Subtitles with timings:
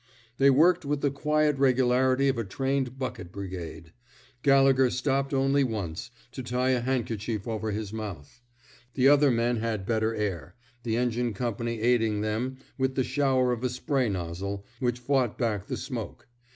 [0.39, 3.93] They worked with the quiet regularity of a trained bucket brigade.
[4.41, 8.41] Gallegher stopped only once— to tie a handkerchief over his mouth.
[8.95, 13.63] The other men had better air, the engine company aiding them with the shower of
[13.63, 16.27] a spray nozzle, which fought back the smoke.